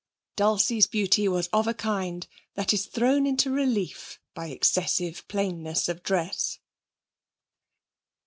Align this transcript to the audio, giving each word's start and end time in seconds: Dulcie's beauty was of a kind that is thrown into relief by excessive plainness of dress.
Dulcie's 0.35 0.87
beauty 0.87 1.27
was 1.27 1.45
of 1.53 1.67
a 1.67 1.75
kind 1.75 2.25
that 2.55 2.73
is 2.73 2.87
thrown 2.87 3.27
into 3.27 3.51
relief 3.51 4.19
by 4.33 4.47
excessive 4.47 5.23
plainness 5.27 5.87
of 5.87 6.01
dress. 6.01 6.57